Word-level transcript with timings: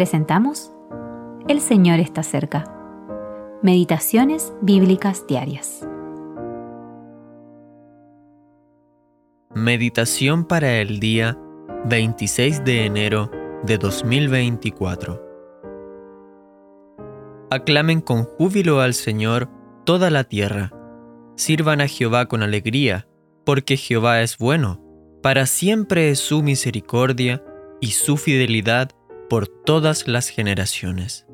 presentamos 0.00 0.72
El 1.46 1.60
Señor 1.60 2.00
está 2.00 2.22
cerca. 2.22 2.64
Meditaciones 3.62 4.54
bíblicas 4.62 5.26
diarias. 5.26 5.86
Meditación 9.54 10.46
para 10.46 10.78
el 10.78 11.00
día 11.00 11.38
26 11.84 12.64
de 12.64 12.86
enero 12.86 13.30
de 13.62 13.76
2024. 13.76 15.22
Aclamen 17.50 18.00
con 18.00 18.24
júbilo 18.24 18.80
al 18.80 18.94
Señor 18.94 19.50
toda 19.84 20.08
la 20.08 20.24
tierra. 20.24 20.72
Sirvan 21.36 21.82
a 21.82 21.88
Jehová 21.88 22.24
con 22.24 22.42
alegría, 22.42 23.06
porque 23.44 23.76
Jehová 23.76 24.22
es 24.22 24.38
bueno. 24.38 24.80
Para 25.22 25.44
siempre 25.44 26.08
es 26.08 26.20
su 26.20 26.42
misericordia 26.42 27.44
y 27.82 27.88
su 27.88 28.16
fidelidad 28.16 28.92
por 29.30 29.46
todas 29.46 30.08
las 30.08 30.28
generaciones. 30.28 31.24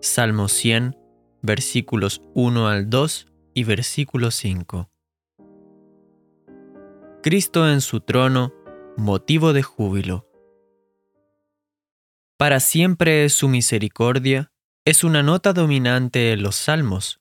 Salmo 0.00 0.46
100, 0.46 0.96
versículos 1.42 2.22
1 2.34 2.68
al 2.68 2.88
2 2.88 3.26
y 3.54 3.64
versículo 3.64 4.30
5. 4.30 4.88
Cristo 7.24 7.68
en 7.68 7.80
su 7.80 8.00
trono, 8.00 8.54
motivo 8.96 9.52
de 9.52 9.64
júbilo. 9.64 10.30
Para 12.38 12.60
siempre 12.60 13.24
es 13.24 13.32
su 13.32 13.48
misericordia, 13.48 14.52
es 14.84 15.02
una 15.02 15.24
nota 15.24 15.52
dominante 15.52 16.32
en 16.32 16.42
los 16.44 16.54
salmos. 16.54 17.20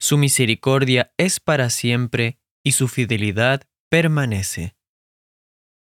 Su 0.00 0.18
misericordia 0.18 1.12
es 1.16 1.38
para 1.38 1.70
siempre 1.70 2.40
y 2.64 2.72
su 2.72 2.88
fidelidad 2.88 3.62
permanece. 3.88 4.74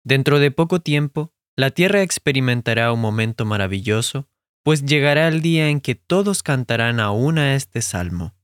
Dentro 0.03 0.41
de 0.41 0.51
poco 0.51 0.81
tiempo, 0.81 1.34
la 1.57 1.71
tierra 1.71 2.03
experimentará 2.03 2.93
un 2.93 3.01
momento 3.01 3.45
maravilloso, 3.45 4.29
pues 4.65 4.85
llegará 4.85 5.29
el 5.29 5.41
día 5.41 5.69
en 5.69 5.81
que 5.81 5.95
todos 5.95 6.43
cantarán 6.43 6.99
aún 6.99 7.39
a 7.39 7.55
este 7.55 7.83
salmo. 7.83 8.35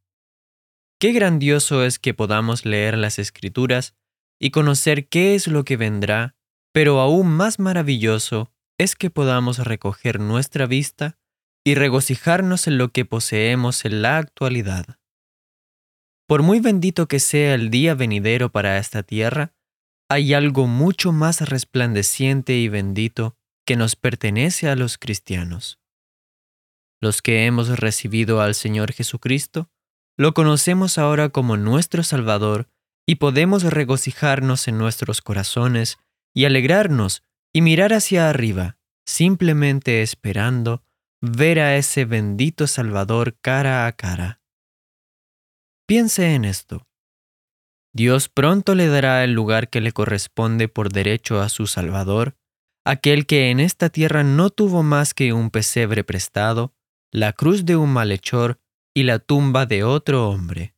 Qué 1.00 1.12
grandioso 1.12 1.84
es 1.84 1.98
que 1.98 2.14
podamos 2.14 2.64
leer 2.64 2.96
las 2.96 3.18
escrituras 3.18 3.96
y 4.38 4.50
conocer 4.50 5.08
qué 5.08 5.34
es 5.34 5.48
lo 5.48 5.64
que 5.64 5.76
vendrá, 5.76 6.36
pero 6.72 7.00
aún 7.00 7.28
más 7.28 7.58
maravilloso 7.58 8.52
es 8.78 8.94
que 8.96 9.10
podamos 9.10 9.58
recoger 9.58 10.20
nuestra 10.20 10.66
vista 10.66 11.18
y 11.64 11.74
regocijarnos 11.74 12.66
en 12.66 12.78
lo 12.78 12.90
que 12.90 13.04
poseemos 13.04 13.84
en 13.84 14.02
la 14.02 14.18
actualidad. 14.18 14.98
Por 16.26 16.42
muy 16.42 16.60
bendito 16.60 17.08
que 17.08 17.18
sea 17.18 17.54
el 17.54 17.70
día 17.70 17.94
venidero 17.94 18.52
para 18.52 18.78
esta 18.78 19.02
tierra, 19.02 19.52
hay 20.10 20.34
algo 20.34 20.66
mucho 20.66 21.12
más 21.12 21.40
resplandeciente 21.48 22.56
y 22.56 22.68
bendito 22.68 23.36
que 23.64 23.76
nos 23.76 23.94
pertenece 23.94 24.68
a 24.68 24.74
los 24.74 24.98
cristianos. 24.98 25.78
Los 27.00 27.22
que 27.22 27.46
hemos 27.46 27.68
recibido 27.78 28.40
al 28.40 28.56
Señor 28.56 28.92
Jesucristo, 28.92 29.70
lo 30.18 30.34
conocemos 30.34 30.98
ahora 30.98 31.28
como 31.28 31.56
nuestro 31.56 32.02
Salvador 32.02 32.68
y 33.06 33.14
podemos 33.14 33.62
regocijarnos 33.62 34.66
en 34.66 34.78
nuestros 34.78 35.22
corazones 35.22 35.98
y 36.34 36.44
alegrarnos 36.44 37.22
y 37.52 37.62
mirar 37.62 37.92
hacia 37.92 38.28
arriba, 38.28 38.78
simplemente 39.06 40.02
esperando 40.02 40.82
ver 41.20 41.60
a 41.60 41.76
ese 41.76 42.04
bendito 42.04 42.66
Salvador 42.66 43.36
cara 43.40 43.86
a 43.86 43.92
cara. 43.92 44.40
Piense 45.86 46.34
en 46.34 46.44
esto. 46.44 46.89
Dios 47.92 48.28
pronto 48.28 48.74
le 48.74 48.86
dará 48.86 49.24
el 49.24 49.32
lugar 49.32 49.68
que 49.68 49.80
le 49.80 49.92
corresponde 49.92 50.68
por 50.68 50.92
derecho 50.92 51.40
a 51.40 51.48
su 51.48 51.66
Salvador, 51.66 52.36
aquel 52.84 53.26
que 53.26 53.50
en 53.50 53.58
esta 53.58 53.88
tierra 53.88 54.22
no 54.22 54.50
tuvo 54.50 54.82
más 54.82 55.12
que 55.12 55.32
un 55.32 55.50
pesebre 55.50 56.04
prestado, 56.04 56.72
la 57.12 57.32
cruz 57.32 57.64
de 57.64 57.76
un 57.76 57.92
malhechor 57.92 58.60
y 58.94 59.02
la 59.02 59.18
tumba 59.18 59.66
de 59.66 59.82
otro 59.82 60.28
hombre. 60.28 60.74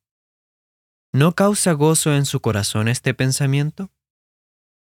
¿No 1.12 1.34
causa 1.34 1.72
gozo 1.72 2.14
en 2.14 2.24
su 2.24 2.40
corazón 2.40 2.88
este 2.88 3.12
pensamiento? 3.12 3.90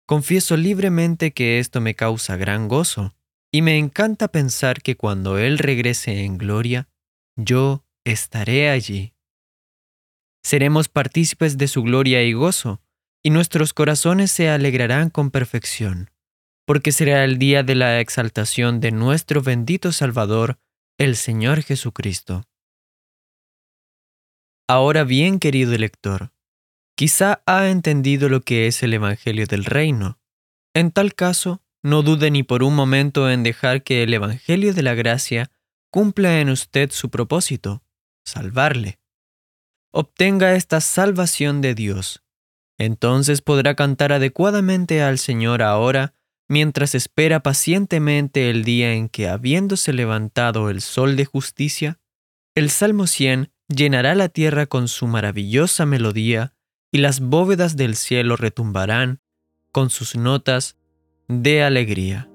Confieso 0.07 0.55
libremente 0.55 1.33
que 1.33 1.59
esto 1.59 1.81
me 1.81 1.95
causa 1.95 2.37
gran 2.37 2.69
gozo, 2.69 3.13
y 3.51 3.61
me 3.61 3.77
encanta 3.77 4.29
pensar 4.29 4.81
que 4.81 4.95
cuando 4.95 5.37
Él 5.37 5.57
regrese 5.57 6.23
en 6.23 6.37
gloria, 6.37 6.87
yo 7.35 7.85
estaré 8.05 8.69
allí 8.69 9.14
seremos 10.45 10.89
partícipes 10.89 11.57
de 11.57 11.67
su 11.67 11.81
gloria 11.81 12.21
y 12.21 12.33
gozo, 12.33 12.79
y 13.23 13.31
nuestros 13.31 13.73
corazones 13.73 14.31
se 14.31 14.47
alegrarán 14.47 15.09
con 15.09 15.31
perfección, 15.31 16.11
porque 16.67 16.91
será 16.91 17.23
el 17.23 17.39
día 17.39 17.63
de 17.63 17.73
la 17.73 17.99
exaltación 17.99 18.79
de 18.79 18.91
nuestro 18.91 19.41
bendito 19.41 19.91
Salvador, 19.91 20.59
el 20.99 21.15
Señor 21.15 21.63
Jesucristo. 21.63 22.43
Ahora 24.69 25.03
bien, 25.03 25.39
querido 25.39 25.75
lector, 25.75 26.31
quizá 26.95 27.41
ha 27.47 27.69
entendido 27.69 28.29
lo 28.29 28.41
que 28.41 28.67
es 28.67 28.83
el 28.83 28.93
Evangelio 28.93 29.47
del 29.47 29.65
Reino. 29.65 30.19
En 30.75 30.91
tal 30.91 31.15
caso, 31.15 31.63
no 31.81 32.03
dude 32.03 32.29
ni 32.29 32.43
por 32.43 32.61
un 32.61 32.75
momento 32.75 33.31
en 33.31 33.41
dejar 33.41 33.81
que 33.81 34.03
el 34.03 34.13
Evangelio 34.13 34.75
de 34.75 34.83
la 34.83 34.93
Gracia 34.93 35.49
cumpla 35.89 36.39
en 36.39 36.51
usted 36.51 36.91
su 36.91 37.09
propósito, 37.09 37.81
salvarle 38.23 38.99
obtenga 39.95 40.55
esta 40.55 40.81
salvación 40.81 41.61
de 41.61 41.73
Dios. 41.73 42.21
Entonces 42.77 43.41
podrá 43.41 43.75
cantar 43.75 44.11
adecuadamente 44.11 45.01
al 45.01 45.17
Señor 45.17 45.61
ahora, 45.61 46.13
mientras 46.49 46.95
espera 46.95 47.39
pacientemente 47.39 48.49
el 48.49 48.65
día 48.65 48.93
en 48.93 49.07
que, 49.07 49.29
habiéndose 49.29 49.93
levantado 49.93 50.69
el 50.69 50.81
sol 50.81 51.15
de 51.15 51.23
justicia, 51.23 51.97
el 52.55 52.69
Salmo 52.71 53.07
100 53.07 53.53
llenará 53.69 54.15
la 54.15 54.27
tierra 54.27 54.65
con 54.65 54.89
su 54.89 55.07
maravillosa 55.07 55.85
melodía 55.85 56.53
y 56.91 56.97
las 56.97 57.21
bóvedas 57.21 57.77
del 57.77 57.95
cielo 57.95 58.35
retumbarán 58.35 59.21
con 59.71 59.89
sus 59.89 60.17
notas 60.17 60.75
de 61.29 61.63
alegría. 61.63 62.29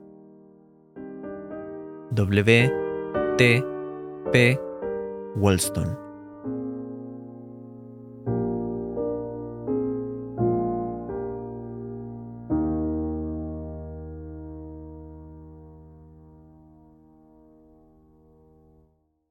W. 2.12 2.72
T. 3.36 3.64
P. 4.32 4.58
Wollstone 5.36 6.09